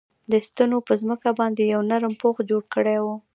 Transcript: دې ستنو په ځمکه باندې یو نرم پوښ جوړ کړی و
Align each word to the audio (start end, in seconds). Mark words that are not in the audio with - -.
دې 0.29 0.39
ستنو 0.47 0.77
په 0.87 0.93
ځمکه 1.01 1.29
باندې 1.39 1.61
یو 1.73 1.81
نرم 1.89 2.13
پوښ 2.21 2.35
جوړ 2.49 2.63
کړی 2.73 2.97
و 3.03 3.05